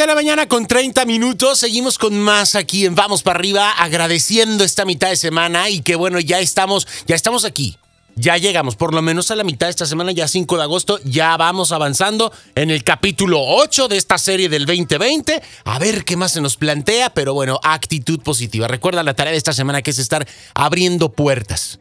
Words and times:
de 0.00 0.06
la 0.06 0.14
mañana 0.14 0.48
con 0.48 0.66
30 0.66 1.04
minutos. 1.04 1.58
Seguimos 1.58 1.98
con 1.98 2.18
más 2.18 2.54
aquí 2.54 2.86
en 2.86 2.94
Vamos 2.94 3.22
para 3.22 3.38
arriba, 3.38 3.70
agradeciendo 3.72 4.64
esta 4.64 4.86
mitad 4.86 5.10
de 5.10 5.16
semana 5.16 5.68
y 5.68 5.82
que 5.82 5.94
bueno, 5.94 6.20
ya 6.20 6.38
estamos, 6.38 6.88
ya 7.06 7.14
estamos 7.14 7.44
aquí. 7.44 7.76
Ya 8.16 8.38
llegamos 8.38 8.76
por 8.76 8.94
lo 8.94 9.02
menos 9.02 9.30
a 9.30 9.36
la 9.36 9.44
mitad 9.44 9.66
de 9.66 9.70
esta 9.70 9.84
semana, 9.84 10.12
ya 10.12 10.26
5 10.26 10.56
de 10.56 10.62
agosto, 10.62 11.00
ya 11.04 11.36
vamos 11.36 11.70
avanzando 11.72 12.32
en 12.54 12.70
el 12.70 12.82
capítulo 12.82 13.42
8 13.42 13.88
de 13.88 13.98
esta 13.98 14.16
serie 14.16 14.48
del 14.48 14.64
2020. 14.64 15.42
A 15.64 15.78
ver 15.78 16.04
qué 16.04 16.16
más 16.16 16.32
se 16.32 16.40
nos 16.40 16.56
plantea, 16.56 17.12
pero 17.12 17.34
bueno, 17.34 17.60
actitud 17.62 18.20
positiva. 18.20 18.68
Recuerda 18.68 19.02
la 19.02 19.14
tarea 19.14 19.32
de 19.32 19.38
esta 19.38 19.52
semana 19.52 19.82
que 19.82 19.90
es 19.90 19.98
estar 19.98 20.26
abriendo 20.54 21.12
puertas. 21.12 21.78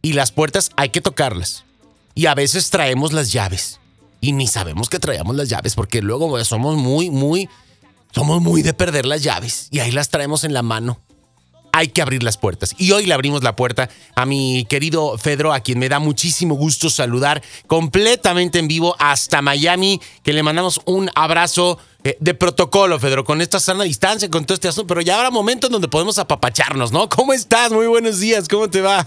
Y 0.00 0.14
las 0.14 0.32
puertas 0.32 0.70
hay 0.76 0.88
que 0.88 1.02
tocarlas. 1.02 1.64
Y 2.14 2.26
a 2.26 2.34
veces 2.34 2.70
traemos 2.70 3.12
las 3.12 3.30
llaves 3.30 3.78
y 4.20 4.32
ni 4.32 4.46
sabemos 4.46 4.88
que 4.88 4.98
traíamos 4.98 5.36
las 5.36 5.48
llaves 5.48 5.74
porque 5.74 6.02
luego 6.02 6.42
somos 6.44 6.76
muy, 6.76 7.10
muy, 7.10 7.48
somos 8.12 8.40
muy 8.40 8.62
de 8.62 8.74
perder 8.74 9.06
las 9.06 9.22
llaves 9.22 9.68
y 9.70 9.80
ahí 9.80 9.92
las 9.92 10.08
traemos 10.08 10.44
en 10.44 10.54
la 10.54 10.62
mano. 10.62 11.00
Hay 11.72 11.88
que 11.88 12.00
abrir 12.00 12.22
las 12.22 12.38
puertas. 12.38 12.74
Y 12.78 12.92
hoy 12.92 13.04
le 13.04 13.12
abrimos 13.12 13.42
la 13.42 13.54
puerta 13.54 13.90
a 14.14 14.24
mi 14.24 14.64
querido 14.66 15.18
Fedro, 15.18 15.52
a 15.52 15.60
quien 15.60 15.78
me 15.78 15.90
da 15.90 15.98
muchísimo 15.98 16.54
gusto 16.54 16.88
saludar 16.88 17.42
completamente 17.66 18.58
en 18.58 18.66
vivo 18.66 18.96
hasta 18.98 19.42
Miami, 19.42 20.00
que 20.22 20.32
le 20.32 20.42
mandamos 20.42 20.80
un 20.86 21.10
abrazo 21.14 21.78
eh, 22.02 22.16
de 22.18 22.32
protocolo, 22.32 22.98
Fedro, 22.98 23.24
con 23.24 23.42
esta 23.42 23.60
sana 23.60 23.84
distancia, 23.84 24.30
con 24.30 24.46
todo 24.46 24.54
este 24.54 24.68
asunto, 24.68 24.86
pero 24.86 25.02
ya 25.02 25.16
habrá 25.16 25.30
momentos 25.30 25.68
donde 25.68 25.88
podemos 25.88 26.18
apapacharnos, 26.18 26.92
¿no? 26.92 27.10
¿Cómo 27.10 27.34
estás? 27.34 27.70
Muy 27.70 27.86
buenos 27.88 28.20
días, 28.20 28.48
¿cómo 28.48 28.70
te 28.70 28.80
va? 28.80 29.04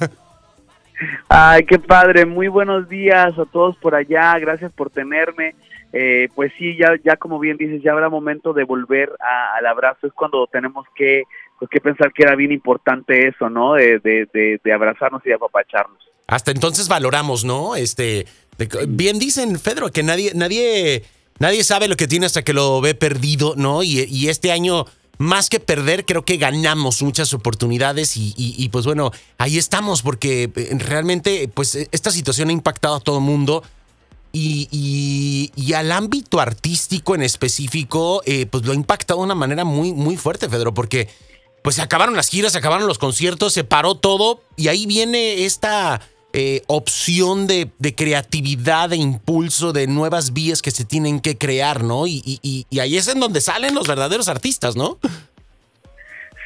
Ay, 1.28 1.64
qué 1.66 1.80
padre, 1.80 2.26
muy 2.26 2.48
buenos 2.48 2.90
días 2.90 3.38
a 3.38 3.46
todos 3.46 3.76
por 3.78 3.96
allá, 3.96 4.38
gracias 4.40 4.72
por 4.72 4.90
tenerme. 4.90 5.56
Eh, 5.92 6.30
pues 6.36 6.52
sí, 6.58 6.78
ya, 6.78 6.94
ya 7.04 7.16
como 7.18 7.40
bien 7.40 7.58
dices, 7.58 7.82
ya 7.82 7.94
habrá 7.94 8.10
momento 8.10 8.54
de 8.54 8.64
volver 8.64 9.12
al 9.58 9.66
abrazo, 9.66 10.06
es 10.06 10.14
cuando 10.14 10.46
tenemos 10.48 10.86
que, 10.96 11.24
pues, 11.58 11.70
que 11.70 11.80
pensar 11.80 12.14
que 12.14 12.24
era 12.24 12.36
bien 12.36 12.52
importante 12.52 13.28
eso, 13.28 13.50
¿no? 13.50 13.74
De, 13.74 14.00
de, 14.00 14.60
de, 14.64 14.74
abrazarnos 14.74 15.26
y 15.26 15.30
de 15.30 15.36
apapacharnos. 15.36 15.98
Hasta 16.28 16.52
entonces 16.52 16.88
valoramos, 16.88 17.44
¿no? 17.44 17.76
Este, 17.76 18.28
bien 18.88 19.18
dicen, 19.18 19.58
Pedro, 19.64 19.90
que 19.92 20.04
nadie, 20.04 20.34
nadie, 20.36 21.04
nadie 21.40 21.64
sabe 21.64 21.88
lo 21.88 21.96
que 21.96 22.08
tiene 22.08 22.28
hasta 22.28 22.44
que 22.44 22.54
lo 22.54 22.82
ve 22.82 22.94
perdido, 22.94 23.56
¿no? 23.58 23.82
Y, 23.82 24.06
y 24.08 24.30
este 24.30 24.52
año 24.52 24.86
más 25.20 25.50
que 25.50 25.60
perder, 25.60 26.06
creo 26.06 26.24
que 26.24 26.38
ganamos 26.38 27.04
muchas 27.04 27.34
oportunidades 27.34 28.14
y, 28.16 28.70
pues 28.72 28.86
bueno, 28.86 29.12
ahí 29.38 29.58
estamos 29.58 30.02
porque 30.02 30.50
eh, 30.56 30.78
realmente 30.80 31.50
pues 31.54 31.76
e, 31.76 31.90
esta 31.92 32.10
situación 32.10 32.48
ha 32.48 32.54
impactado 32.54 32.96
a 32.96 33.00
todo 33.02 33.20
mundo 33.20 33.62
y, 34.32 35.52
al 35.76 35.92
ámbito 35.92 36.40
artístico 36.40 37.16
en 37.16 37.22
específico 37.22 38.22
eh, 38.26 38.46
pues 38.46 38.64
lo 38.64 38.72
ha 38.72 38.76
impactado 38.76 39.20
de 39.20 39.26
una 39.26 39.36
manera 39.36 39.66
muy, 39.66 39.92
muy 39.94 40.16
fuerte, 40.16 40.48
Pedro, 40.48 40.74
porque 40.74 41.10
pues 41.66 41.76
se 41.76 41.82
acabaron 41.82 42.16
las 42.16 42.30
giras, 42.30 42.54
se 42.54 42.60
acabaron 42.60 42.88
los 42.88 42.98
conciertos, 42.98 43.52
se 43.52 43.66
paró 43.66 43.96
todo 43.96 44.42
y 44.56 44.70
ahí 44.70 44.86
viene 44.86 45.44
esta 45.44 46.00
eh, 46.34 46.62
opción 46.68 47.48
de, 47.48 47.72
creatividad, 47.96 48.90
de 48.90 48.98
impulso, 48.98 49.74
de 49.74 49.88
nuevas 49.88 50.32
vías 50.32 50.62
que 50.62 50.72
se 50.72 50.86
tienen 50.86 51.22
que 51.22 51.38
crear, 51.38 51.84
¿no? 51.84 52.06
Y, 52.06 52.66
ahí 52.80 52.98
es 52.98 53.08
en 53.08 53.20
donde 53.20 53.42
salen 53.42 53.74
los 53.74 53.88
verdaderos 53.88 54.30
artistas, 54.30 54.76
¿no? 54.76 54.98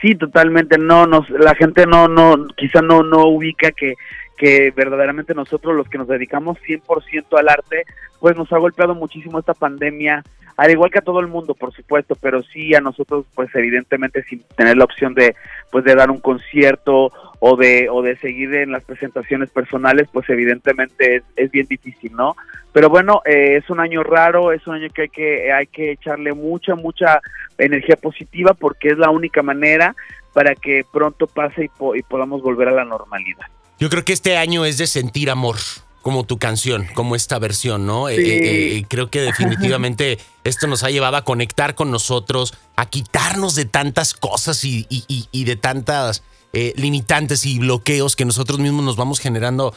Sí, 0.02 0.16
totalmente. 0.16 0.78
No, 0.78 1.06
nos, 1.06 1.30
la 1.30 1.56
gente 1.56 1.86
no, 1.86 2.08
no, 2.08 2.48
quizá 2.56 2.82
no, 2.82 3.04
no 3.04 3.28
ubica 3.28 3.72
que, 3.72 3.96
que 4.38 4.72
verdaderamente 4.72 5.34
nosotros 5.34 5.76
los 5.76 5.88
que 5.90 5.98
nos 5.98 6.08
dedicamos 6.08 6.58
100% 6.68 7.38
al 7.38 7.50
arte, 7.50 7.84
pues 8.20 8.36
nos 8.38 8.52
ha 8.54 8.58
golpeado 8.58 8.96
muchísimo 8.96 9.40
esta 9.40 9.54
pandemia, 9.54 10.24
al 10.56 10.72
igual 10.72 10.92
que 10.92 11.00
a 11.00 11.04
todo 11.04 11.20
el 11.20 11.28
mundo, 11.28 11.56
por 11.56 11.74
supuesto, 11.74 12.16
pero 12.16 12.44
sí 12.44 12.76
a 12.76 12.82
nosotros, 12.82 13.26
pues 13.34 13.54
evidentemente 13.56 14.24
sin 14.24 14.44
tener 14.56 14.78
la 14.78 14.86
opción 14.86 15.14
de, 15.14 15.36
pues 15.72 15.84
de 15.84 15.96
dar 15.96 16.12
un 16.12 16.20
concierto 16.20 17.12
o 17.46 17.58
de, 17.58 17.90
o 17.90 18.02
de 18.02 18.16
seguir 18.20 18.54
en 18.56 18.72
las 18.72 18.86
presentaciones 18.86 19.50
personales, 19.50 20.08
pues 20.14 20.30
evidentemente 20.30 21.24
es, 21.36 21.52
bien 21.52 21.68
difícil, 21.68 22.14
¿no? 22.14 22.38
Pero 22.72 22.88
bueno, 22.90 23.22
eh, 23.26 23.60
es 23.62 23.70
un 23.70 23.82
año 23.82 24.02
raro, 24.02 24.54
es 24.54 24.66
un 24.66 24.76
año 24.76 24.88
que 24.94 25.02
hay 25.02 25.10
que, 25.10 25.52
hay 25.52 25.68
que 25.68 25.92
echarle 25.92 26.32
mucha, 26.32 26.76
mucha 26.76 27.20
energía 27.58 27.98
positiva 27.98 28.54
porque 28.54 28.92
es 28.92 28.98
la 28.98 29.10
única 29.10 29.44
manera 29.44 29.94
para 30.32 30.56
que 30.56 30.86
pronto 30.90 31.28
pase 31.28 31.66
y, 31.66 32.00
y 32.00 32.02
podamos 32.04 32.42
volver 32.42 32.70
a 32.70 32.72
la 32.72 32.86
normalidad. 32.86 33.46
Yo 33.78 33.90
creo 33.90 34.06
que 34.06 34.14
este 34.14 34.38
año 34.38 34.64
es 34.64 34.78
de 34.78 34.88
sentir 34.88 35.30
amor 35.30 35.58
como 36.04 36.26
tu 36.26 36.38
canción, 36.38 36.86
como 36.94 37.16
esta 37.16 37.40
versión, 37.40 37.88
¿no? 37.88 38.10
Eh, 38.10 38.16
eh, 38.16 38.78
eh, 38.78 38.86
creo 38.90 39.10
que 39.10 39.22
definitivamente 39.22 40.20
esto 40.44 40.68
nos 40.68 40.84
ha 40.84 40.90
llevado 40.90 41.16
a 41.16 41.24
conectar 41.24 41.76
con 41.76 41.92
nosotros, 41.92 42.54
a 42.76 42.88
quitarnos 42.88 43.56
de 43.56 43.66
tantas 43.66 44.14
cosas 44.14 44.64
y, 44.66 44.86
de 45.32 45.56
tantas 45.56 46.22
limitantes 46.54 47.46
y 47.46 47.60
bloqueos 47.60 48.16
que 48.16 48.26
nosotros 48.26 48.60
mismos 48.60 48.86
nos 48.86 48.96
vamos 48.96 49.20
generando 49.20 49.74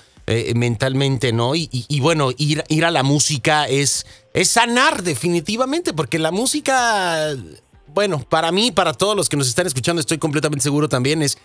mentalmente, 0.54 1.32
¿no? 1.32 1.54
Y, 1.54 2.00
bueno, 2.00 2.30
ir, 2.36 2.64
ir 2.68 2.84
a 2.84 2.90
la 2.90 3.02
música 3.02 3.66
es, 3.66 4.06
es 4.34 4.48
sanar 4.48 5.02
definitivamente, 5.02 5.92
porque 5.94 6.18
la 6.18 6.32
música, 6.32 7.34
bueno, 7.94 8.20
para 8.20 8.52
mí, 8.52 8.72
para 8.72 8.92
todos 8.92 9.16
los 9.16 9.28
que 9.28 9.36
nos 9.36 9.48
están 9.48 9.66
escuchando, 9.66 10.00
estoy 10.00 10.18
completamente 10.18 10.64
seguro 10.64 10.88
también, 10.88 11.22
es 11.22 11.38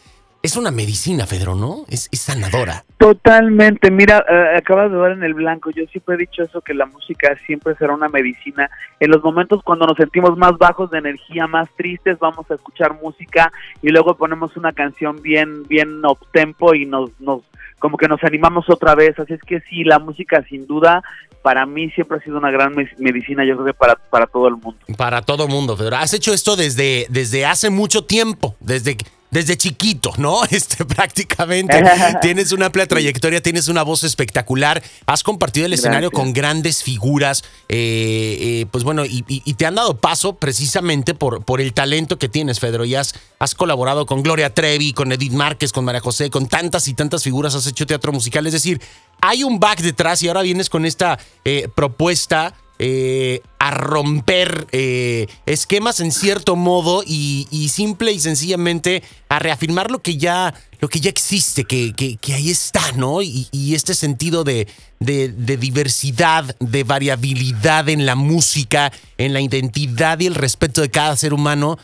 es 0.44 0.58
una 0.58 0.72
medicina, 0.72 1.28
Fedro, 1.28 1.56
¿no? 1.56 1.86
Es, 1.88 2.10
sanadora. 2.14 2.84
Totalmente. 2.98 3.92
Mira, 3.92 4.26
eh, 4.28 4.58
acabas 4.58 4.92
de 4.92 4.98
dar 4.98 5.12
en 5.12 5.24
el 5.24 5.34
blanco. 5.34 5.70
Yo 5.72 5.86
siempre 5.86 6.16
he 6.16 6.18
dicho 6.18 6.44
eso, 6.44 6.62
que 6.62 6.74
la 6.74 6.86
música 6.88 7.38
siempre 7.46 7.76
será 7.76 7.94
una 7.94 8.10
medicina. 8.10 8.70
En 9.00 9.12
los 9.12 9.24
momentos 9.24 9.62
cuando 9.64 9.86
nos 9.86 9.98
sentimos 9.98 10.38
más 10.38 10.58
bajos 10.58 10.90
de 10.90 10.98
energía, 10.98 11.46
más 11.48 11.70
tristes, 11.78 12.18
vamos 12.20 12.50
a 12.50 12.56
escuchar 12.56 13.00
música 13.02 13.52
y 13.82 13.90
luego 13.90 14.16
ponemos 14.16 14.58
una 14.58 14.74
canción 14.74 15.22
bien, 15.22 15.64
bien 15.68 16.04
up 16.06 16.20
tempo 16.32 16.74
y 16.74 16.86
nos, 16.86 17.12
nos, 17.20 17.42
como 17.80 17.98
que 17.98 18.08
nos 18.08 18.24
animamos 18.24 18.70
otra 18.70 18.96
vez. 18.96 19.18
Así 19.20 19.34
es 19.34 19.42
que 19.42 19.62
sí, 19.62 19.84
la 19.84 20.00
música 20.00 20.44
sin 20.50 20.66
duda 20.66 21.04
para 21.44 21.66
mí 21.66 21.90
siempre 21.92 22.18
ha 22.18 22.22
sido 22.22 22.38
una 22.38 22.52
gran 22.52 22.76
medicina, 22.98 23.44
yo 23.44 23.56
creo 23.56 23.66
que 23.66 23.74
para, 23.74 23.96
para 23.96 24.28
todo 24.28 24.48
el 24.48 24.56
mundo. 24.56 24.78
Para 24.96 25.22
todo 25.22 25.46
el 25.46 25.50
mundo, 25.50 25.76
Fedro. 25.76 25.98
Has 25.98 26.14
hecho 26.14 26.34
esto 26.34 26.56
desde, 26.56 27.08
desde 27.10 27.46
hace 27.46 27.70
mucho 27.72 28.06
tiempo, 28.06 28.56
desde 28.60 28.96
desde 29.32 29.58
chiquito, 29.58 30.14
¿no? 30.18 30.42
Este, 30.52 30.84
prácticamente. 30.86 31.82
Tienes 32.22 32.52
una 32.52 32.68
amplia 32.68 32.86
trayectoria, 32.86 33.42
tienes 33.42 33.70
una 33.70 33.84
voz 33.84 34.04
espectacular, 34.04 34.84
has 35.06 35.24
compartido 35.24 35.66
el 35.66 35.74
escenario 35.74 36.12
con 36.12 36.34
grandes 36.34 36.84
figuras, 36.84 37.44
eh, 37.70 38.38
eh, 38.40 38.66
pues 38.70 38.84
bueno, 38.84 39.04
y, 39.06 39.22
te 39.54 39.66
han 39.66 39.76
dado 39.76 39.98
paso 39.98 40.36
precisamente 40.36 41.14
por, 41.14 41.44
por 41.46 41.62
el 41.62 41.74
talento 41.74 42.20
que 42.20 42.28
tienes, 42.28 42.60
Fedro, 42.60 42.84
y 42.84 42.96
has, 42.96 43.14
colaborado 43.56 44.06
con 44.06 44.24
Gloria 44.24 44.54
Trevi, 44.54 44.94
con 44.94 45.12
Edith 45.12 45.32
Márquez, 45.32 45.72
con 45.72 45.86
María 45.86 46.02
José, 46.02 46.30
con 46.30 46.48
tantas 46.48 46.88
y 46.88 46.94
tantas 46.94 47.24
figuras, 47.24 47.56
has 47.56 47.66
hecho 47.66 47.88
teatro 47.88 48.12
musical, 48.12 48.46
es 48.46 48.54
decir, 48.54 48.82
hay 49.22 49.44
un 49.44 49.60
back 49.60 49.82
detrás 49.82 50.22
y 50.24 50.28
ahora 50.28 50.42
vienes 50.42 50.70
con 50.70 50.86
esta 50.86 51.18
eh, 51.46 51.70
propuesta 51.74 52.54
eh, 52.84 53.44
a 53.60 53.70
romper 53.70 54.66
eh, 54.72 55.28
esquemas 55.46 56.00
en 56.00 56.12
cierto 56.12 56.56
modo 56.56 57.04
y, 57.06 57.46
simple 57.72 58.12
y 58.12 58.20
sencillamente 58.20 59.04
a 59.30 59.38
reafirmar 59.38 59.92
lo 59.92 60.02
que 60.02 60.18
ya, 60.18 60.56
lo 60.80 60.90
que 60.90 61.00
ya 61.00 61.12
existe, 61.12 61.66
que, 61.66 61.94
que, 61.94 62.34
ahí 62.34 62.50
está, 62.50 62.92
¿no? 62.94 63.22
Y, 63.22 63.76
este 63.76 63.94
sentido 63.94 64.44
de, 64.44 64.68
de, 65.00 65.30
diversidad, 65.58 66.56
de 66.60 66.84
variabilidad 66.84 67.88
en 67.88 68.08
la 68.08 68.16
música, 68.16 68.92
en 69.20 69.34
la 69.34 69.42
identidad 69.42 70.20
y 70.20 70.26
el 70.26 70.34
respeto 70.34 70.82
de 70.82 70.90
cada 70.90 71.16
ser 71.16 71.36
humano 71.36 71.78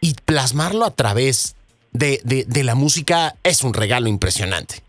y 0.00 0.14
plasmarlo 0.24 0.84
a 0.84 0.96
través 0.96 1.54
de, 1.92 2.20
de 2.24 2.64
la 2.64 2.74
música 2.74 3.36
es 3.44 3.62
un 3.62 3.72
regalo 3.72 4.08
impresionante. 4.08 4.82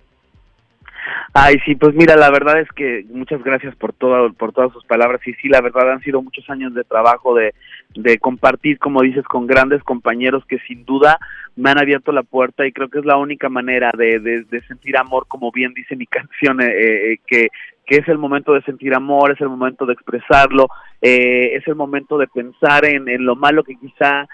Ay, 1.33 1.55
sí, 1.65 1.75
pues 1.75 1.95
mira, 1.95 2.17
la 2.17 2.29
verdad 2.29 2.59
es 2.59 2.67
que 2.73 3.05
muchas 3.09 3.41
gracias 3.41 3.73
por 3.77 3.93
todo, 3.93 4.33
por 4.33 4.51
todas 4.51 4.73
sus 4.73 4.83
palabras. 4.83 5.25
Y 5.25 5.33
sí, 5.35 5.47
la 5.47 5.61
verdad 5.61 5.89
han 5.89 6.01
sido 6.01 6.21
muchos 6.21 6.49
años 6.49 6.73
de 6.73 6.83
trabajo 6.83 7.33
de, 7.33 7.53
de 7.95 8.17
compartir, 8.17 8.79
como 8.79 9.01
dices, 9.01 9.23
con 9.23 9.47
grandes 9.47 9.81
compañeros 9.83 10.43
que 10.45 10.59
sin 10.67 10.83
duda 10.83 11.19
me 11.55 11.69
han 11.69 11.77
abierto 11.77 12.11
la 12.11 12.23
puerta 12.23 12.65
y 12.65 12.73
creo 12.73 12.89
que 12.89 12.99
es 12.99 13.05
la 13.05 13.15
única 13.15 13.47
manera 13.47 13.91
de, 13.97 14.19
de, 14.19 14.61
sentir 14.67 14.97
amor, 14.97 15.25
como 15.27 15.51
bien 15.51 15.73
dice 15.73 15.95
mi 15.95 16.05
canción, 16.07 16.61
eh, 16.61 17.13
eh, 17.13 17.19
que, 17.25 17.47
que 17.85 17.97
es 17.97 18.07
el 18.09 18.17
momento 18.17 18.53
de 18.53 18.61
sentir 18.63 18.93
amor, 18.93 19.31
es 19.31 19.39
el 19.39 19.49
momento 19.49 19.85
de 19.85 19.93
expresarlo, 19.93 20.67
eh, 21.01 21.55
es 21.55 21.65
el 21.65 21.75
momento 21.75 22.17
de 22.17 22.27
pensar 22.27 22.83
en, 22.85 23.07
en 23.07 23.25
lo 23.25 23.37
malo 23.37 23.63
que 23.63 23.75
quizá 23.75 24.27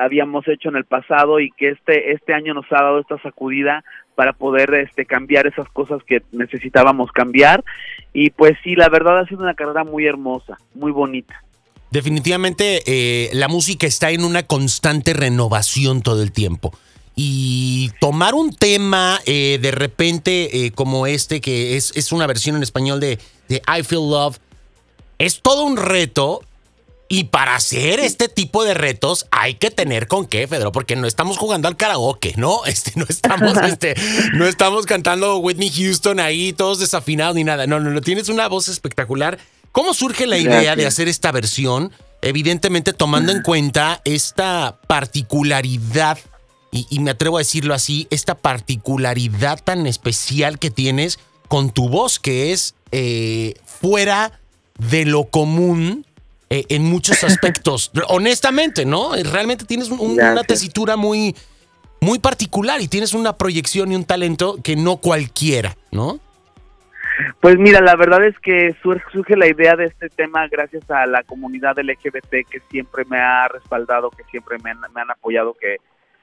habíamos 0.00 0.46
hecho 0.48 0.68
en 0.68 0.76
el 0.76 0.84
pasado 0.84 1.40
y 1.40 1.50
que 1.50 1.70
este 1.70 2.12
este 2.12 2.34
año 2.34 2.54
nos 2.54 2.66
ha 2.70 2.82
dado 2.82 3.00
esta 3.00 3.20
sacudida 3.22 3.84
para 4.14 4.32
poder 4.32 4.72
este 4.74 5.06
cambiar 5.06 5.46
esas 5.46 5.68
cosas 5.68 6.02
que 6.04 6.22
necesitábamos 6.32 7.12
cambiar. 7.12 7.64
Y 8.12 8.30
pues 8.30 8.52
sí 8.64 8.74
la 8.74 8.88
verdad 8.88 9.18
ha 9.18 9.26
sido 9.26 9.42
una 9.42 9.54
carrera 9.54 9.84
muy 9.84 10.06
hermosa 10.06 10.58
muy 10.74 10.92
bonita. 10.92 11.42
Definitivamente 11.90 12.82
eh, 12.86 13.30
la 13.32 13.48
música 13.48 13.86
está 13.86 14.10
en 14.10 14.24
una 14.24 14.42
constante 14.42 15.12
renovación 15.12 16.02
todo 16.02 16.22
el 16.22 16.32
tiempo. 16.32 16.72
Y 17.14 17.92
tomar 17.98 18.34
un 18.34 18.54
tema 18.54 19.20
eh, 19.24 19.58
de 19.60 19.70
repente 19.70 20.66
eh, 20.66 20.70
como 20.72 21.06
este 21.06 21.40
que 21.40 21.76
es, 21.76 21.96
es 21.96 22.12
una 22.12 22.26
versión 22.26 22.56
en 22.56 22.62
español 22.62 23.00
de, 23.00 23.18
de 23.48 23.62
I 23.66 23.82
Feel 23.82 24.10
Love 24.10 24.38
es 25.18 25.40
todo 25.40 25.64
un 25.64 25.76
reto 25.76 26.42
Y 27.08 27.24
para 27.24 27.54
hacer 27.54 28.00
este 28.00 28.28
tipo 28.28 28.64
de 28.64 28.74
retos 28.74 29.26
hay 29.30 29.54
que 29.54 29.70
tener 29.70 30.08
con 30.08 30.26
qué, 30.26 30.48
Pedro, 30.48 30.72
porque 30.72 30.96
no 30.96 31.06
estamos 31.06 31.38
jugando 31.38 31.68
al 31.68 31.76
karaoke, 31.76 32.34
¿no? 32.36 32.60
Este, 32.66 32.92
no 32.96 33.06
estamos, 33.08 33.56
este, 33.58 33.94
no 34.34 34.46
estamos 34.46 34.86
cantando 34.86 35.38
Whitney 35.38 35.70
Houston 35.70 36.18
ahí, 36.18 36.52
todos 36.52 36.80
desafinados 36.80 37.36
ni 37.36 37.44
nada. 37.44 37.66
No, 37.66 37.78
no, 37.78 37.90
no, 37.90 38.00
tienes 38.00 38.28
una 38.28 38.48
voz 38.48 38.68
espectacular. 38.68 39.38
¿Cómo 39.70 39.94
surge 39.94 40.26
la 40.26 40.38
idea 40.38 40.74
de 40.74 40.86
hacer 40.86 41.06
esta 41.06 41.30
versión? 41.32 41.92
Evidentemente 42.22 42.92
tomando 42.92 43.30
en 43.30 43.42
cuenta 43.42 44.00
esta 44.04 44.80
particularidad, 44.86 46.18
y, 46.72 46.98
me 46.98 47.12
atrevo 47.12 47.36
a 47.36 47.40
decirlo 47.40 47.72
así, 47.72 48.08
esta 48.10 48.34
particularidad 48.34 49.62
tan 49.62 49.86
especial 49.86 50.58
que 50.58 50.70
tienes 50.70 51.18
con 51.48 51.70
tu 51.70 51.88
voz, 51.88 52.18
que 52.18 52.52
es 52.52 52.74
eh, 52.90 53.54
fuera 53.64 54.40
de 54.78 55.04
lo 55.04 55.24
común 55.24 56.04
eh, 56.50 56.64
en 56.68 56.84
muchos 56.84 57.24
aspectos. 57.24 57.90
Honestamente, 58.08 58.84
¿no? 58.84 59.12
Realmente 59.30 59.64
tienes 59.64 59.90
una 59.90 60.44
tesitura 60.44 60.96
muy, 60.96 61.34
muy 62.00 62.18
particular 62.18 62.80
y 62.80 62.88
tienes 62.88 63.14
una 63.14 63.36
proyección 63.36 63.92
y 63.92 63.96
un 63.96 64.04
talento 64.04 64.56
que 64.62 64.76
no 64.76 64.98
cualquiera, 64.98 65.76
¿no? 65.90 66.20
Pues 67.40 67.56
mira, 67.58 67.80
la 67.80 67.96
verdad 67.96 68.24
es 68.24 68.38
que 68.40 68.74
surge 68.82 69.36
la 69.36 69.46
idea 69.46 69.74
de 69.74 69.86
este 69.86 70.08
tema 70.08 70.46
gracias 70.48 70.90
a 70.90 71.06
la 71.06 71.22
comunidad 71.22 71.78
LGBT 71.78 72.46
que 72.48 72.60
siempre 72.70 73.04
me 73.06 73.18
ha 73.18 73.48
respaldado, 73.48 74.10
que 74.10 74.24
siempre 74.24 74.58
me 74.62 74.70
han, 74.70 74.80
me 74.94 75.00
han 75.00 75.10
apoyado, 75.10 75.54
que, 75.54 75.76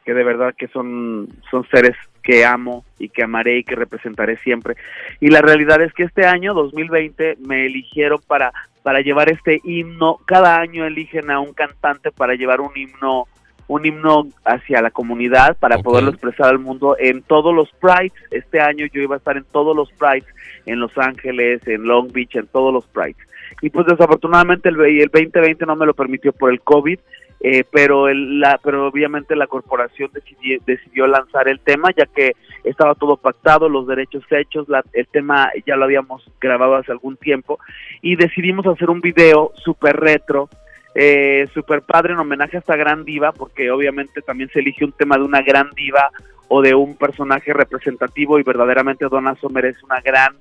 que 0.05 0.13
de 0.13 0.23
verdad 0.23 0.53
que 0.55 0.67
son, 0.67 1.29
son 1.49 1.67
seres 1.69 1.95
que 2.21 2.45
amo 2.45 2.85
y 2.99 3.09
que 3.09 3.23
amaré 3.23 3.57
y 3.57 3.63
que 3.63 3.75
representaré 3.75 4.37
siempre. 4.37 4.75
Y 5.19 5.29
la 5.29 5.41
realidad 5.41 5.81
es 5.81 5.93
que 5.93 6.03
este 6.03 6.25
año, 6.25 6.53
2020, 6.53 7.37
me 7.39 7.65
eligieron 7.65 8.19
para, 8.27 8.53
para 8.83 9.01
llevar 9.01 9.29
este 9.29 9.61
himno. 9.63 10.19
Cada 10.25 10.59
año 10.59 10.85
eligen 10.85 11.31
a 11.31 11.39
un 11.39 11.53
cantante 11.53 12.11
para 12.11 12.35
llevar 12.35 12.61
un 12.61 12.71
himno 12.75 13.27
un 13.67 13.85
himno 13.85 14.27
hacia 14.43 14.81
la 14.81 14.91
comunidad 14.91 15.57
para 15.57 15.77
poderlo 15.77 16.09
expresar 16.11 16.47
al 16.47 16.59
mundo 16.59 16.97
en 16.99 17.21
todos 17.23 17.55
los 17.55 17.71
prides. 17.79 18.11
Este 18.29 18.59
año 18.59 18.85
yo 18.93 19.01
iba 19.01 19.15
a 19.15 19.17
estar 19.17 19.37
en 19.37 19.45
todos 19.45 19.75
los 19.75 19.91
prides, 19.93 20.25
en 20.65 20.79
Los 20.79 20.97
Ángeles, 20.97 21.65
en 21.67 21.83
Long 21.83 22.11
Beach, 22.11 22.35
en 22.35 22.47
todos 22.47 22.73
los 22.73 22.85
prides. 22.87 23.17
Y 23.61 23.69
pues 23.69 23.85
desafortunadamente 23.87 24.69
el, 24.69 24.79
el 24.81 25.09
2020 25.09 25.65
no 25.65 25.75
me 25.75 25.85
lo 25.85 25.93
permitió 25.93 26.33
por 26.33 26.51
el 26.51 26.61
COVID, 26.61 26.99
eh, 27.39 27.63
pero, 27.71 28.07
el, 28.07 28.39
la, 28.39 28.59
pero 28.63 28.87
obviamente 28.87 29.35
la 29.35 29.47
corporación 29.47 30.09
decidió, 30.13 30.59
decidió 30.65 31.07
lanzar 31.07 31.47
el 31.47 31.59
tema 31.59 31.89
ya 31.95 32.05
que 32.05 32.33
estaba 32.63 32.95
todo 32.95 33.17
pactado, 33.17 33.69
los 33.69 33.87
derechos 33.87 34.23
hechos, 34.29 34.67
la, 34.69 34.83
el 34.93 35.07
tema 35.07 35.51
ya 35.65 35.75
lo 35.75 35.85
habíamos 35.85 36.29
grabado 36.39 36.75
hace 36.75 36.91
algún 36.91 37.17
tiempo 37.17 37.59
y 38.01 38.15
decidimos 38.15 38.65
hacer 38.67 38.89
un 38.89 39.01
video 39.01 39.51
súper 39.55 39.97
retro, 39.97 40.49
eh, 40.95 41.47
súper 41.53 41.81
padre 41.81 42.13
en 42.13 42.19
homenaje 42.19 42.57
a 42.57 42.59
esta 42.59 42.75
gran 42.75 43.03
diva 43.03 43.31
porque 43.31 43.71
obviamente 43.71 44.21
también 44.21 44.49
se 44.53 44.59
elige 44.59 44.85
un 44.85 44.91
tema 44.91 45.17
de 45.17 45.23
una 45.23 45.41
gran 45.41 45.69
diva 45.71 46.09
o 46.47 46.61
de 46.61 46.75
un 46.75 46.95
personaje 46.95 47.51
representativo 47.53 48.39
y 48.39 48.43
verdaderamente 48.43 49.07
Donna 49.09 49.35
Sommer 49.41 49.65
es 49.65 49.81
una 49.83 50.01
gran 50.01 50.35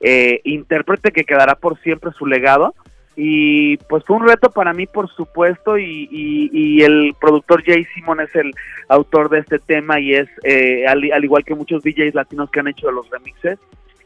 eh, 0.00 0.40
intérprete 0.44 1.12
que 1.12 1.24
quedará 1.24 1.54
por 1.54 1.80
siempre 1.80 2.10
su 2.12 2.26
legado 2.26 2.74
y 3.16 3.76
pues 3.76 4.04
fue 4.04 4.16
un 4.16 4.26
reto 4.26 4.50
para 4.50 4.72
mí 4.72 4.86
por 4.86 5.08
supuesto 5.08 5.78
y, 5.78 6.08
y, 6.10 6.82
el 6.82 7.14
productor 7.20 7.62
Jay 7.64 7.84
Simon 7.94 8.20
es 8.20 8.34
el 8.34 8.52
autor 8.88 9.30
de 9.30 9.38
este 9.38 9.58
tema 9.60 10.00
y 10.00 10.14
es 10.14 10.28
eh, 10.42 10.86
al, 10.86 11.04
igual 11.24 11.44
que 11.44 11.54
muchos 11.54 11.82
DJs 11.82 12.14
latinos 12.14 12.50
que 12.50 12.60
han 12.60 12.68
hecho 12.68 12.90
los 12.90 13.08
remixes. 13.10 13.58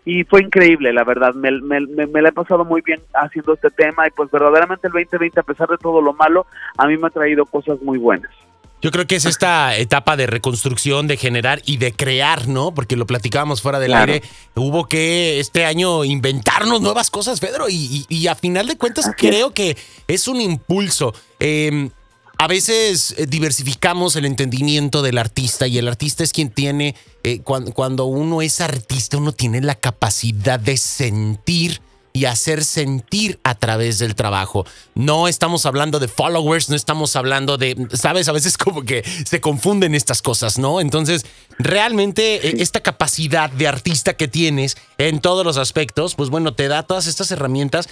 Y 0.05 0.25
fue 0.25 0.43
increíble 0.43 0.93
la 0.93 1.05
verdad 1.05 1.35
me, 1.35 1.51
me, 1.61 1.81
me, 1.81 2.07
me 2.07 2.23
la 2.23 2.29
he 2.29 2.33
pasado 2.33 2.65
muy 2.65 2.83
bien 2.83 3.01
haciendo 3.15 3.55
este 3.55 3.71
tema 3.71 4.07
y 4.07 4.11
pues 4.11 4.31
verdaderamente 4.31 4.87
el 4.87 4.93
2020 4.93 5.41
a 5.41 5.43
pesar 5.43 5.69
de 5.69 5.79
todo 5.79 6.01
lo 6.01 6.13
malo 6.13 6.47
a 6.77 6.87
mí 6.87 6.97
me 6.97 7.09
ha 7.09 7.11
traído 7.11 7.45
cosas 7.45 7.83
muy 7.83 7.99
buenas 7.99 8.31
yo 8.81 8.93
creo 8.93 9.07
que 9.07 9.17
es 9.17 9.25
esta 9.25 9.77
etapa 9.77 10.17
de 10.17 10.27
reconstrucción, 10.27 11.09
de 11.09 11.17
generar 11.17 11.63
y 11.67 11.79
de 11.79 11.93
crear, 11.93 12.47
¿no? 12.47 12.73
Porque 12.73 12.97
lo 12.97 13.07
platicábamos 13.07 13.61
fuera 13.61 13.81
del 13.81 13.95
aire. 13.95 14.23
Hubo 14.55 14.87
que 14.87 15.41
este 15.41 15.65
año 15.65 16.05
inventarnos 16.05 16.81
nuevas 16.81 17.11
cosas, 17.11 17.41
Pedro, 17.41 17.67
y, 17.69 18.27
a 18.29 18.35
final 18.35 18.67
de 18.67 18.77
cuentas 18.77 19.11
creo 19.17 19.53
que 19.53 19.77
es 20.07 20.29
un 20.29 20.41
impulso. 20.41 21.13
Em, 21.41 21.91
a 22.39 22.47
veces 22.47 23.17
eh, 23.19 23.27
diversificamos 23.27 24.15
el 24.15 24.25
entendimiento 24.25 25.03
del 25.03 25.19
artista 25.19 25.67
y 25.67 25.79
el 25.79 25.89
artista 25.89 26.23
es 26.23 26.33
quien 26.33 26.51
tiene, 26.51 26.95
eh, 27.25 27.41
cuando 27.41 28.05
uno 28.05 28.43
es 28.43 28.61
artista, 28.61 29.17
uno 29.19 29.33
tiene 29.33 29.61
la 29.61 29.75
capacidad 29.75 30.61
de 30.61 30.77
sentir 30.77 31.81
y 32.19 32.25
hacer 32.25 32.65
sentir 32.65 33.39
a 33.45 33.55
través 33.55 34.01
del 34.01 34.17
trabajo. 34.17 34.67
No 34.97 35.29
estamos 35.29 35.67
hablando 35.67 36.01
de 36.01 36.09
followers, 36.09 36.69
no 36.69 36.75
estamos 36.75 37.15
hablando 37.15 37.59
de, 37.59 37.87
sabes, 37.93 38.29
a 38.29 38.33
veces 38.33 38.59
como 38.59 38.83
que 38.83 39.05
se 39.25 39.41
confunden 39.41 39.95
estas 39.95 40.21
cosas, 40.21 40.59
¿no? 40.59 40.81
Entonces, 40.81 41.25
realmente 41.61 42.49
eh, 42.49 42.55
esta 42.59 42.81
capacidad 42.81 43.51
de 43.51 43.69
artista 43.69 44.15
que 44.15 44.27
tienes 44.27 44.77
en 44.99 45.21
todos 45.21 45.47
los 45.47 45.59
aspectos, 45.59 46.17
pues 46.17 46.29
bueno, 46.29 46.55
te 46.55 46.67
da 46.67 46.83
todas 46.83 47.07
estas 47.07 47.31
herramientas 47.31 47.89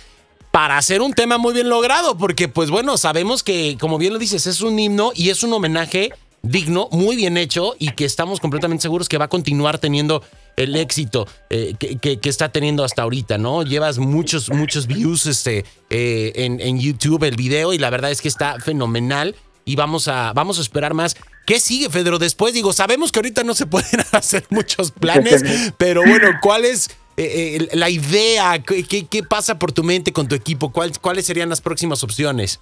para 0.50 0.76
hacer 0.76 1.02
un 1.02 1.12
tema 1.12 1.38
muy 1.38 1.54
bien 1.54 1.68
logrado, 1.68 2.18
porque 2.18 2.48
pues 2.48 2.68
bueno, 2.70 2.96
sabemos 2.96 3.44
que, 3.44 3.76
como 3.78 3.96
bien 3.96 4.12
lo 4.12 4.18
dices, 4.18 4.48
es 4.48 4.60
un 4.60 4.76
himno 4.76 5.12
y 5.14 5.30
es 5.30 5.44
un 5.44 5.52
homenaje 5.52 6.10
digno, 6.42 6.88
muy 6.90 7.14
bien 7.14 7.36
hecho 7.36 7.76
y 7.78 7.90
que 7.90 8.04
estamos 8.04 8.40
completamente 8.40 8.82
seguros 8.82 9.08
que 9.08 9.18
va 9.18 9.26
a 9.26 9.28
continuar 9.28 9.78
teniendo 9.78 10.22
el 10.56 10.74
éxito 10.76 11.28
eh, 11.50 11.74
que, 11.78 12.18
está 12.24 12.50
teniendo 12.50 12.82
hasta 12.82 13.02
ahorita, 13.02 13.38
¿no? 13.38 13.62
Llevas 13.62 13.98
muchos, 13.98 14.50
muchos 14.50 14.86
views 14.86 15.26
este, 15.26 15.64
eh, 15.90 16.32
en, 16.34 16.80
YouTube 16.80 17.24
el 17.24 17.36
video 17.36 17.72
y 17.72 17.78
la 17.78 17.90
verdad 17.90 18.10
es 18.10 18.20
que 18.20 18.28
está 18.28 18.58
fenomenal 18.58 19.36
y 19.64 19.76
vamos 19.76 20.08
a, 20.08 20.32
vamos 20.32 20.58
a 20.58 20.62
esperar 20.62 20.94
más. 20.94 21.16
¿Qué 21.46 21.60
sigue, 21.60 21.90
Pedro? 21.90 22.18
Después, 22.18 22.54
digo, 22.54 22.72
sabemos 22.72 23.12
que 23.12 23.18
ahorita 23.18 23.44
no 23.44 23.54
se 23.54 23.66
pueden 23.66 24.02
hacer 24.12 24.46
muchos 24.50 24.90
planes, 24.90 25.44
pero 25.78 26.02
bueno, 26.02 26.28
¿cuál 26.40 26.64
es 26.64 26.90
eh, 27.16 27.68
la 27.72 27.90
idea? 27.90 28.62
¿Qué, 28.62 28.84
¿Qué, 28.84 29.22
pasa 29.22 29.58
por 29.58 29.72
tu 29.72 29.84
mente 29.84 30.12
con 30.12 30.26
tu 30.26 30.34
equipo? 30.34 30.72
¿Cuáles 30.72 31.26
serían 31.26 31.48
las 31.48 31.60
próximas 31.60 32.02
opciones? 32.02 32.60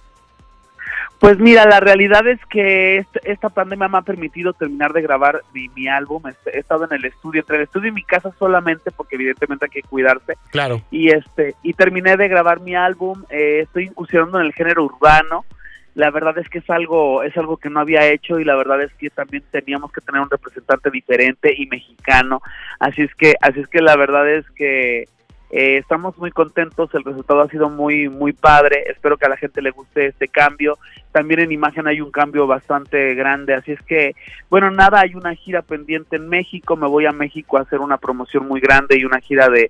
Pues 1.19 1.39
mira, 1.39 1.65
la 1.65 1.79
realidad 1.79 2.27
es 2.27 2.39
que 2.47 3.05
esta 3.23 3.49
pandemia 3.49 3.87
me 3.87 3.97
ha 3.97 4.01
permitido 4.01 4.53
terminar 4.53 4.93
de 4.93 5.01
grabar 5.01 5.41
mi, 5.53 5.87
álbum. 5.87 6.23
He 6.45 6.59
estado 6.59 6.85
en 6.85 6.93
el 6.93 7.05
estudio, 7.05 7.41
entre 7.41 7.57
el 7.57 7.63
estudio 7.63 7.89
y 7.89 7.93
mi 7.93 8.03
casa 8.03 8.33
solamente, 8.37 8.91
porque 8.91 9.15
evidentemente 9.15 9.65
hay 9.65 9.81
que 9.81 9.87
cuidarse. 9.87 10.37
Claro. 10.51 10.81
Y 10.91 11.09
este 11.09 11.55
y 11.63 11.73
terminé 11.73 12.17
de 12.17 12.27
grabar 12.27 12.59
mi 12.59 12.75
álbum. 12.75 13.23
Eh, 13.29 13.61
estoy 13.63 13.85
incursionando 13.85 14.39
en 14.39 14.47
el 14.47 14.53
género 14.53 14.83
urbano. 14.83 15.45
La 15.93 16.11
verdad 16.11 16.37
es 16.37 16.49
que 16.49 16.59
es 16.59 16.69
algo 16.69 17.23
es 17.23 17.35
algo 17.37 17.55
que 17.55 17.69
no 17.69 17.79
había 17.79 18.05
hecho 18.05 18.37
y 18.37 18.43
la 18.43 18.55
verdad 18.55 18.81
es 18.81 18.93
que 18.95 19.09
también 19.09 19.43
teníamos 19.49 19.93
que 19.93 20.01
tener 20.01 20.21
un 20.21 20.29
representante 20.29 20.91
diferente 20.91 21.53
y 21.57 21.67
mexicano. 21.67 22.41
Así 22.79 23.01
es 23.03 23.15
que 23.15 23.35
así 23.39 23.61
es 23.61 23.67
que 23.69 23.81
la 23.81 23.95
verdad 23.95 24.29
es 24.29 24.45
que 24.51 25.05
eh, 25.51 25.77
estamos 25.77 26.17
muy 26.17 26.31
contentos, 26.31 26.89
el 26.93 27.03
resultado 27.03 27.41
ha 27.41 27.49
sido 27.49 27.69
muy 27.69 28.09
muy 28.09 28.33
padre, 28.33 28.83
espero 28.87 29.17
que 29.17 29.25
a 29.25 29.29
la 29.29 29.37
gente 29.37 29.61
le 29.61 29.71
guste 29.71 30.07
este 30.07 30.27
cambio. 30.27 30.77
También 31.11 31.39
en 31.39 31.51
imagen 31.51 31.87
hay 31.87 32.01
un 32.01 32.11
cambio 32.11 32.47
bastante 32.47 33.13
grande, 33.15 33.53
así 33.53 33.71
es 33.71 33.81
que, 33.83 34.15
bueno, 34.49 34.71
nada, 34.71 35.01
hay 35.01 35.15
una 35.15 35.35
gira 35.35 35.61
pendiente 35.61 36.17
en 36.17 36.27
México, 36.27 36.75
me 36.75 36.87
voy 36.87 37.05
a 37.05 37.11
México 37.11 37.57
a 37.57 37.61
hacer 37.61 37.79
una 37.79 37.97
promoción 37.97 38.47
muy 38.47 38.59
grande 38.59 38.97
y 38.97 39.05
una 39.05 39.19
gira 39.19 39.47
de, 39.49 39.69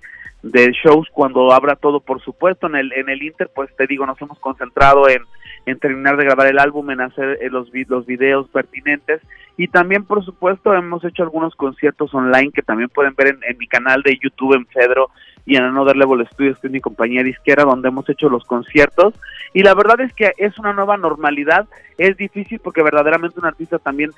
shows 0.84 1.08
cuando 1.12 1.52
abra 1.52 1.76
todo, 1.76 2.00
por 2.00 2.20
supuesto. 2.20 2.66
En 2.68 2.76
el, 2.76 2.92
en 2.92 3.08
el 3.08 3.22
Inter, 3.22 3.50
pues 3.54 3.68
te 3.76 3.86
digo, 3.86 4.06
nos 4.06 4.20
hemos 4.22 4.38
concentrado 4.38 5.08
en, 5.08 5.22
en 5.66 5.78
terminar 5.78 6.16
de 6.16 6.24
grabar 6.24 6.46
el 6.46 6.58
álbum, 6.58 6.90
en 6.90 7.00
hacer 7.00 7.38
eh, 7.40 7.50
los, 7.50 7.68
los 7.88 8.06
videos 8.06 8.48
pertinentes 8.48 9.20
y 9.56 9.68
también, 9.68 10.04
por 10.04 10.24
supuesto, 10.24 10.74
hemos 10.74 11.04
hecho 11.04 11.22
algunos 11.22 11.54
conciertos 11.54 12.14
online 12.14 12.52
que 12.52 12.62
también 12.62 12.88
pueden 12.90 13.14
ver 13.14 13.28
en, 13.28 13.40
en 13.48 13.58
mi 13.58 13.66
canal 13.66 14.02
de 14.02 14.18
YouTube 14.22 14.54
en 14.54 14.66
Fedro 14.66 15.10
y 15.46 15.56
en 15.56 15.62
Another 15.62 15.96
Level 15.96 16.26
Studios, 16.26 16.58
que 16.58 16.66
es 16.66 16.72
mi 16.72 16.80
compañía 16.80 17.22
disquera, 17.22 17.64
donde 17.64 17.88
hemos 17.88 18.08
hecho 18.08 18.28
los 18.28 18.44
conciertos. 18.44 19.14
Y 19.54 19.62
la 19.62 19.74
verdad 19.74 20.00
es 20.00 20.12
que 20.12 20.32
es 20.36 20.58
una 20.58 20.72
nueva 20.72 20.96
normalidad. 20.96 21.66
Es 21.96 22.16
difícil 22.16 22.58
porque 22.58 22.82
verdaderamente 22.82 23.38
un 23.38 23.46
artista 23.46 23.78
también 23.78 24.10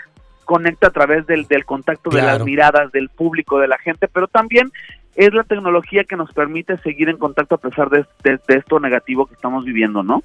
conecta 0.47 0.87
a 0.87 0.91
través 0.91 1.27
del, 1.27 1.47
del 1.47 1.67
contacto 1.67 2.09
de 2.09 2.23
las 2.23 2.43
miradas 2.43 2.91
del 2.91 3.11
público, 3.11 3.59
de 3.59 3.69
la 3.69 3.77
gente, 3.77 4.09
pero 4.09 4.27
también 4.27 4.73
es 5.15 5.35
la 5.35 5.45
tecnología 5.45 6.05
que 6.05 6.17
nos 6.17 6.33
permite 6.33 6.79
seguir 6.79 7.11
en 7.11 7.19
contacto 7.19 7.57
a 7.57 7.59
pesar 7.59 7.91
de, 7.91 8.07
de 8.25 8.41
esto 8.49 8.81
negativo 8.81 9.27
que 9.27 9.35
estamos 9.35 9.67
viviendo, 9.67 10.03
¿no? 10.03 10.23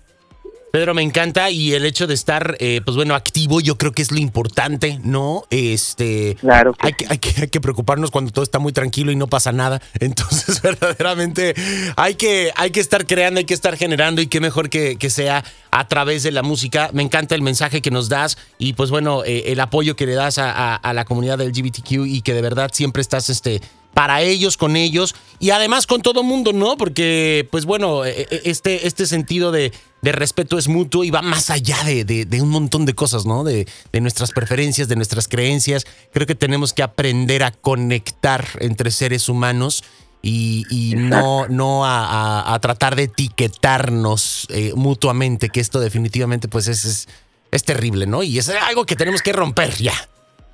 Pedro, 0.74 0.96
me 0.96 1.04
encanta 1.04 1.52
y 1.52 1.74
el 1.74 1.86
hecho 1.86 2.08
de 2.08 2.16
estar, 2.16 2.58
eh, 2.60 2.82
pues 2.84 2.98
bueno, 2.98 3.14
activo, 3.14 3.62
yo 3.62 3.78
creo 3.78 3.92
que 3.92 4.02
es 4.02 4.12
lo 4.12 4.18
importante, 4.18 5.00
¿no? 5.04 5.44
Este, 5.52 6.36
claro. 6.40 6.74
hay, 6.80 6.94
que, 6.94 7.06
hay, 7.08 7.20
que, 7.20 7.42
hay 7.42 7.48
que 7.48 7.62
preocuparnos 7.62 8.10
cuando 8.10 8.32
todo 8.32 8.42
está 8.42 8.58
muy 8.58 8.74
tranquilo 8.74 9.12
y 9.12 9.16
no 9.16 9.28
pasa 9.28 9.52
nada. 9.52 9.84
Entonces, 10.00 10.64
verdaderamente, 10.64 11.54
hay 11.96 12.16
que, 12.16 12.52
hay 12.56 12.72
que 12.72 12.80
estar 12.80 13.06
creando, 13.06 13.38
hay 13.38 13.46
que 13.46 13.54
estar 13.54 13.78
generando 13.78 14.20
y 14.20 14.26
qué 14.26 14.40
mejor 14.40 14.72
que, 14.72 14.96
que 14.96 15.12
sea 15.12 15.44
a 15.70 15.88
través 15.88 16.24
de 16.24 16.32
la 16.32 16.42
música. 16.42 16.90
Me 16.92 17.04
encanta 17.04 17.36
el 17.36 17.44
mensaje 17.44 17.84
que 17.84 17.92
nos 17.92 18.10
das 18.10 18.40
y, 18.58 18.74
pues 18.74 18.90
bueno, 18.90 19.24
eh, 19.24 19.52
el 19.52 19.60
apoyo 19.60 19.96
que 19.96 20.08
le 20.08 20.16
das 20.16 20.40
a, 20.40 20.76
a, 20.76 20.94
la 20.94 21.06
comunidad 21.06 21.38
del 21.38 21.50
LGBTQ 21.50 22.08
y 22.08 22.24
que 22.24 22.34
de 22.34 22.42
verdad 22.42 22.72
siempre 22.74 23.04
estás, 23.04 23.30
este, 23.30 23.62
para 23.94 24.22
ellos, 24.22 24.58
con 24.58 24.76
ellos 24.76 25.16
y 25.40 25.52
además 25.52 25.88
con 25.88 26.02
todo 26.02 26.24
mundo, 26.24 26.54
¿no? 26.54 26.78
Porque, 26.78 27.48
pues 27.52 27.66
bueno, 27.66 28.06
e, 28.06 28.22
e, 28.22 28.42
este, 28.46 28.88
este 28.88 29.06
sentido 29.06 29.52
de, 29.52 29.72
respeto 30.02 30.58
es 30.58 30.68
mutuo 30.68 31.04
y 31.04 31.12
va 31.12 31.22
más 31.22 31.50
allá 31.50 31.84
de, 31.84 32.28
un 32.42 32.50
montón 32.50 32.86
de 32.86 32.94
cosas, 32.94 33.26
¿no? 33.26 33.44
De, 33.44 33.68
nuestras 34.02 34.32
preferencias, 34.32 34.88
de 34.88 34.96
nuestras 34.96 35.28
creencias. 35.28 35.86
Creo 36.12 36.28
que 36.28 36.36
tenemos 36.36 36.74
que 36.74 36.84
aprender 36.84 37.44
a 37.44 37.52
conectar 37.52 38.46
entre 38.60 38.92
seres 38.92 39.30
humanos 39.30 39.84
y, 40.22 40.94
no, 40.98 41.48
no 41.48 41.86
a, 41.86 42.58
tratar 42.62 42.96
de 42.96 43.04
etiquetarnos 43.04 44.48
eh, 44.50 44.72
mutuamente, 44.76 45.50
que 45.50 45.60
esto 45.60 45.80
definitivamente 45.80 46.48
pues 46.48 46.68
es, 46.68 46.86
es, 46.86 47.08
es 47.52 47.64
terrible, 47.64 48.08
¿no? 48.08 48.24
Y 48.24 48.40
es 48.40 48.50
algo 48.50 48.86
que 48.86 48.96
tenemos 48.96 49.22
que 49.22 49.34
romper 49.34 49.76
ya. 49.76 49.94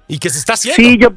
Y 0.08 0.18
que 0.18 0.32
se 0.32 0.40
está 0.40 0.54
haciendo. 0.54 0.82
Sí, 0.82 0.98
yo 0.98 1.12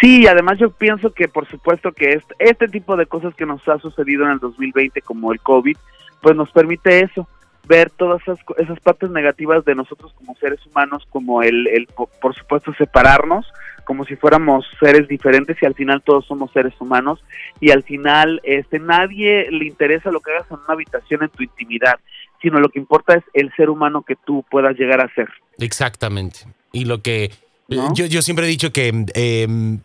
Sí, 0.00 0.26
además 0.26 0.58
yo 0.58 0.70
pienso 0.70 1.12
que 1.12 1.28
por 1.28 1.48
supuesto 1.48 1.92
que 1.92 2.10
este, 2.10 2.34
este 2.38 2.68
tipo 2.68 2.96
de 2.96 3.06
cosas 3.06 3.34
que 3.34 3.46
nos 3.46 3.66
ha 3.68 3.78
sucedido 3.78 4.24
en 4.24 4.32
el 4.32 4.38
2020 4.38 5.00
como 5.02 5.32
el 5.32 5.40
COVID, 5.40 5.76
pues 6.20 6.36
nos 6.36 6.50
permite 6.50 7.00
eso, 7.00 7.26
ver 7.66 7.90
todas 7.90 8.20
esas, 8.22 8.38
esas 8.58 8.78
partes 8.80 9.10
negativas 9.10 9.64
de 9.64 9.74
nosotros 9.74 10.12
como 10.14 10.34
seres 10.36 10.64
humanos, 10.66 11.06
como 11.10 11.42
el, 11.42 11.66
el, 11.68 11.86
por 12.20 12.34
supuesto 12.34 12.74
separarnos, 12.74 13.46
como 13.86 14.04
si 14.04 14.16
fuéramos 14.16 14.66
seres 14.80 15.08
diferentes 15.08 15.56
y 15.62 15.66
al 15.66 15.74
final 15.74 16.02
todos 16.02 16.26
somos 16.26 16.50
seres 16.52 16.74
humanos 16.80 17.24
y 17.60 17.70
al 17.70 17.84
final 17.84 18.40
este 18.42 18.80
nadie 18.80 19.48
le 19.50 19.64
interesa 19.64 20.10
lo 20.10 20.20
que 20.20 20.32
hagas 20.32 20.50
en 20.50 20.58
una 20.58 20.74
habitación 20.74 21.22
en 21.22 21.30
tu 21.30 21.44
intimidad, 21.44 22.00
sino 22.42 22.58
lo 22.58 22.68
que 22.68 22.80
importa 22.80 23.14
es 23.14 23.24
el 23.32 23.52
ser 23.54 23.70
humano 23.70 24.02
que 24.02 24.16
tú 24.16 24.44
puedas 24.50 24.76
llegar 24.76 25.00
a 25.00 25.14
ser. 25.14 25.28
Exactamente. 25.58 26.40
Y 26.72 26.84
lo 26.84 27.00
que 27.00 27.30
yo, 27.68 28.06
yo, 28.06 28.22
siempre 28.22 28.46
he 28.46 28.48
dicho 28.48 28.72
que 28.72 29.06
em, 29.14 29.80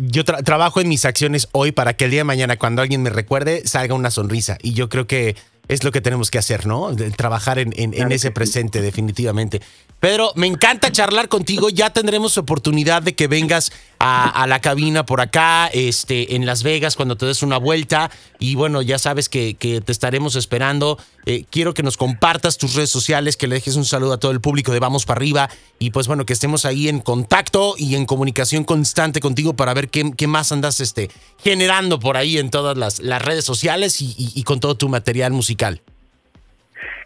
yo 0.00 0.24
trabajo 0.24 0.80
en 0.80 0.88
mis 0.88 1.04
acciones 1.04 1.48
hoy 1.52 1.72
para 1.72 1.94
que 1.94 2.06
el 2.06 2.10
día 2.10 2.20
de 2.20 2.24
mañana, 2.24 2.56
cuando 2.56 2.82
alguien 2.82 3.02
me 3.02 3.10
recuerde, 3.10 3.62
salga 3.66 3.94
una 3.94 4.10
sonrisa. 4.10 4.56
Y 4.62 4.72
yo 4.72 4.88
creo 4.88 5.06
que 5.06 5.36
es 5.68 5.84
lo 5.84 5.92
que 5.92 6.00
tenemos 6.00 6.30
que 6.30 6.38
hacer, 6.38 6.66
¿no? 6.66 6.94
trabajar 7.16 7.58
en, 7.58 7.72
en, 7.76 8.12
ese 8.12 8.30
presente, 8.30 8.80
definitivamente. 8.80 9.60
Pedro, 10.00 10.30
me 10.36 10.46
encanta 10.46 10.92
charlar 10.92 11.28
contigo. 11.28 11.70
Ya 11.70 11.90
tendremos 11.90 12.38
oportunidad 12.38 13.02
de 13.02 13.16
que 13.16 13.26
vengas 13.26 13.72
a, 13.98 14.46
la 14.46 14.60
cabina 14.60 15.04
por 15.04 15.20
acá, 15.20 15.66
este, 15.66 16.36
en 16.36 16.46
Las 16.46 16.62
Vegas, 16.62 16.94
cuando 16.94 17.16
te 17.16 17.26
des 17.26 17.42
una 17.42 17.58
vuelta. 17.58 18.08
Y 18.38 18.54
bueno, 18.54 18.80
ya 18.80 18.98
sabes 18.98 19.28
que, 19.28 19.54
te 19.54 19.92
estaremos 19.92 20.36
esperando. 20.36 20.98
Eh, 21.26 21.44
quiero 21.50 21.74
que 21.74 21.82
nos 21.82 21.96
compartas 21.96 22.58
tus 22.58 22.74
redes 22.74 22.90
sociales, 22.90 23.36
que 23.36 23.48
le 23.48 23.56
dejes 23.56 23.74
un 23.74 23.84
saludo 23.84 24.12
a 24.12 24.18
todo 24.18 24.30
el 24.30 24.40
público 24.40 24.72
de 24.72 24.78
Vamos 24.78 25.04
para 25.04 25.18
Arriba. 25.18 25.50
Y 25.80 25.90
pues 25.90 26.06
bueno, 26.06 26.24
que 26.24 26.32
estemos 26.32 26.64
ahí 26.64 26.88
en 26.88 27.00
contacto 27.00 27.74
y 27.76 27.96
en 27.96 28.06
comunicación 28.06 28.62
constante 28.62 29.18
contigo 29.18 29.54
para 29.54 29.74
ver 29.74 29.88
qué, 29.88 30.26
más 30.28 30.52
andas 30.52 30.78
este, 30.80 31.10
generando 31.42 31.98
por 31.98 32.16
ahí 32.16 32.38
en 32.38 32.50
todas 32.50 32.78
las, 32.78 33.00
redes 33.22 33.44
sociales 33.44 33.96
y 34.00 34.42
con 34.44 34.60
todo 34.60 34.76
tu 34.76 34.88
material 34.88 35.32
musical. 35.32 35.82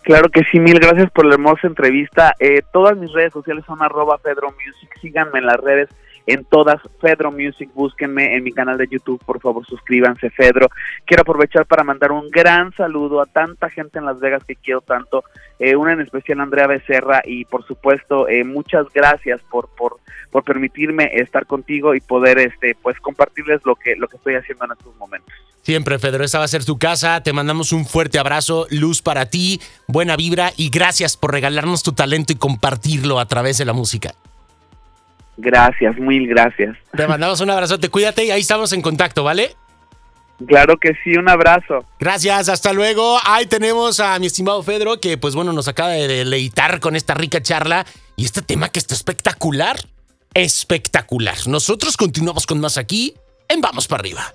Claro 0.02 0.28
que 0.30 0.42
sí, 0.50 0.58
mil 0.58 0.78
gracias 0.80 1.10
por 1.10 1.24
la 1.24 1.34
hermosa 1.34 1.66
entrevista. 1.66 2.34
Eh, 2.38 2.62
todas 2.72 2.96
mis 2.96 3.12
redes 3.12 3.32
sociales 3.32 3.64
son 3.66 3.82
arroba 3.82 4.18
Pedro 4.18 4.48
Music, 4.50 4.90
síganme 5.00 5.38
en 5.38 5.46
las 5.46 5.56
redes 5.58 5.88
en 6.26 6.44
todas, 6.44 6.80
Fedro 7.00 7.32
Music, 7.32 7.70
búsquenme 7.74 8.36
en 8.36 8.44
mi 8.44 8.52
canal 8.52 8.78
de 8.78 8.88
YouTube, 8.88 9.22
por 9.24 9.40
favor 9.40 9.66
suscríbanse, 9.66 10.30
Fedro. 10.30 10.68
Quiero 11.04 11.22
aprovechar 11.22 11.66
para 11.66 11.84
mandar 11.84 12.12
un 12.12 12.30
gran 12.30 12.72
saludo 12.74 13.20
a 13.20 13.26
tanta 13.26 13.70
gente 13.70 13.98
en 13.98 14.06
Las 14.06 14.20
Vegas 14.20 14.44
que 14.44 14.56
quiero 14.56 14.80
tanto, 14.80 15.24
eh, 15.58 15.76
una 15.76 15.92
en 15.92 16.00
especial 16.00 16.40
Andrea 16.40 16.66
Becerra 16.66 17.22
y 17.24 17.44
por 17.44 17.66
supuesto 17.66 18.28
eh, 18.28 18.44
muchas 18.44 18.86
gracias 18.92 19.40
por, 19.50 19.68
por, 19.76 19.96
por 20.30 20.44
permitirme 20.44 21.10
estar 21.14 21.46
contigo 21.46 21.94
y 21.94 22.00
poder 22.00 22.38
este 22.38 22.76
pues 22.80 22.98
compartirles 23.00 23.60
lo 23.64 23.74
que, 23.74 23.96
lo 23.96 24.08
que 24.08 24.16
estoy 24.16 24.34
haciendo 24.34 24.64
en 24.66 24.72
estos 24.72 24.94
momentos. 24.96 25.32
Siempre, 25.62 26.00
Fedro, 26.00 26.24
esa 26.24 26.38
va 26.38 26.44
a 26.44 26.48
ser 26.48 26.64
tu 26.64 26.76
casa. 26.76 27.22
Te 27.22 27.32
mandamos 27.32 27.72
un 27.72 27.86
fuerte 27.86 28.18
abrazo, 28.18 28.66
luz 28.70 29.00
para 29.00 29.26
ti, 29.26 29.60
buena 29.86 30.16
vibra 30.16 30.52
y 30.56 30.70
gracias 30.70 31.16
por 31.16 31.30
regalarnos 31.30 31.84
tu 31.84 31.92
talento 31.92 32.32
y 32.32 32.36
compartirlo 32.36 33.20
a 33.20 33.26
través 33.26 33.58
de 33.58 33.64
la 33.64 33.72
música. 33.72 34.14
Gracias, 35.36 35.96
mil 35.98 36.28
gracias. 36.28 36.76
Te 36.96 37.06
mandamos 37.06 37.40
un 37.40 37.50
abrazo, 37.50 37.80
te 37.80 37.88
cuídate 37.88 38.24
y 38.24 38.30
ahí 38.30 38.40
estamos 38.40 38.72
en 38.72 38.82
contacto, 38.82 39.24
¿vale? 39.24 39.56
Claro 40.46 40.76
que 40.78 40.92
sí, 41.04 41.16
un 41.16 41.28
abrazo. 41.28 41.84
Gracias, 42.00 42.48
hasta 42.48 42.72
luego. 42.72 43.18
Ahí 43.24 43.46
tenemos 43.46 44.00
a 44.00 44.18
mi 44.18 44.26
estimado 44.26 44.62
Pedro, 44.62 45.00
que 45.00 45.16
pues 45.18 45.34
bueno, 45.34 45.52
nos 45.52 45.68
acaba 45.68 45.90
de 45.90 46.08
deleitar 46.08 46.80
con 46.80 46.96
esta 46.96 47.14
rica 47.14 47.40
charla 47.40 47.86
y 48.16 48.24
este 48.24 48.42
tema 48.42 48.68
que 48.68 48.78
está 48.78 48.94
espectacular. 48.94 49.76
Espectacular. 50.34 51.36
Nosotros 51.46 51.96
continuamos 51.96 52.46
con 52.46 52.58
más 52.60 52.78
aquí 52.78 53.14
en 53.48 53.60
Vamos 53.60 53.86
para 53.86 54.00
arriba. 54.00 54.32